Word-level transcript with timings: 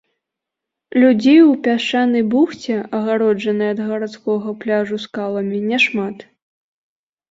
Людзей 1.03 1.37
у 1.41 1.51
пясчанай 1.67 2.23
бухце, 2.33 2.79
адгароджанай 2.95 3.69
ад 3.77 3.87
гарадскога 3.93 4.59
пляжу 4.67 4.95
скаламі, 5.09 5.65
няшмат. 5.73 6.31